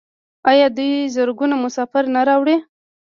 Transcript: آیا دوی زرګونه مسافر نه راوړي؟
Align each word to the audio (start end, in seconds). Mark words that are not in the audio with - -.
آیا 0.49 0.67
دوی 0.77 1.09
زرګونه 1.15 1.55
مسافر 1.63 2.03
نه 2.15 2.21
راوړي؟ 2.27 2.57